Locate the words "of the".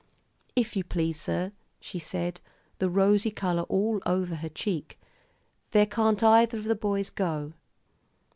6.57-6.75